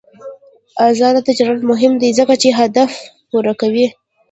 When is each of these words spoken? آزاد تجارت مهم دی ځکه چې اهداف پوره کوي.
آزاد 0.87 1.15
تجارت 1.27 1.61
مهم 1.71 1.93
دی 2.01 2.09
ځکه 2.19 2.33
چې 2.41 2.47
اهداف 2.57 2.91
پوره 3.29 3.53
کوي. 3.61 3.87